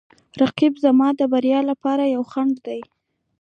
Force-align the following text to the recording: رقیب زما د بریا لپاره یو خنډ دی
رقیب 0.41 0.73
زما 0.85 1.07
د 1.19 1.21
بریا 1.31 1.59
لپاره 1.69 2.03
یو 2.15 2.23
خنډ 2.31 2.55
دی 2.67 2.81